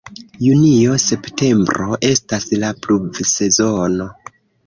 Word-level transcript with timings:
Junio-septembro 0.43 1.89
estas 2.09 2.49
la 2.63 2.73
pluvsezono. 2.87 4.09